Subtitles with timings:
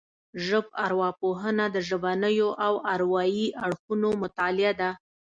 [0.45, 4.89] ژبارواپوهنه د ژبنيو او اروايي اړخونو مطالعه ده